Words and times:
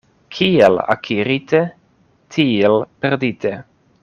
Kiel 0.35 0.79
akirite, 0.93 1.61
tiel 2.37 2.83
perdite. 3.05 3.55